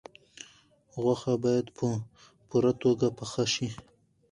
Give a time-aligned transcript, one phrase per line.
[1.01, 1.87] غوښه باید په
[2.49, 3.69] پوره توګه پاخه شي.